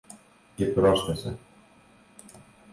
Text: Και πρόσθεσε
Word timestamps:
Και 0.55 0.65
πρόσθεσε 0.65 1.37